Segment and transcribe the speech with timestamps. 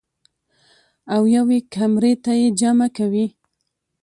[1.13, 3.25] او يوې کمرې ته ئې جمع کوي-